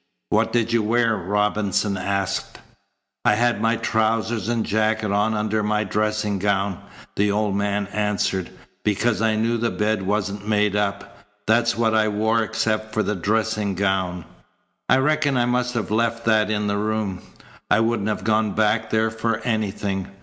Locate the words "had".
3.35-3.61